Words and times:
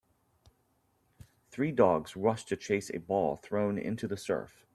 Three 1.51 1.71
dogs 1.71 2.15
rush 2.15 2.43
to 2.45 2.57
chase 2.57 2.89
a 2.91 2.97
ball 2.97 3.35
thrown 3.35 3.77
into 3.77 4.07
the 4.07 4.17
surf. 4.17 4.65